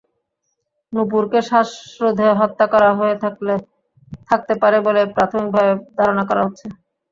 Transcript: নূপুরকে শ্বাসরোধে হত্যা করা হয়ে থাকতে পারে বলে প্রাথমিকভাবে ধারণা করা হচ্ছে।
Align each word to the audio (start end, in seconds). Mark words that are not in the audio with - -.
নূপুরকে 0.93 1.39
শ্বাসরোধে 1.47 2.27
হত্যা 2.39 2.65
করা 2.73 2.89
হয়ে 2.99 3.15
থাকতে 4.29 4.53
পারে 4.61 4.77
বলে 4.87 5.01
প্রাথমিকভাবে 5.15 5.71
ধারণা 5.97 6.23
করা 6.29 6.41
হচ্ছে। 6.45 6.65